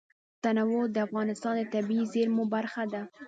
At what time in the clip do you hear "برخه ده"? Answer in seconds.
2.53-3.01